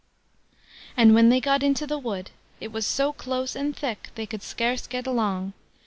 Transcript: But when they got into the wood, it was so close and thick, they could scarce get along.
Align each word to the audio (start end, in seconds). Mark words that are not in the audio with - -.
But 0.97 1.09
when 1.09 1.29
they 1.29 1.39
got 1.39 1.61
into 1.61 1.85
the 1.85 1.99
wood, 1.99 2.31
it 2.59 2.71
was 2.71 2.87
so 2.87 3.13
close 3.13 3.55
and 3.55 3.77
thick, 3.77 4.09
they 4.15 4.25
could 4.25 4.41
scarce 4.41 4.87
get 4.87 5.05
along. 5.05 5.53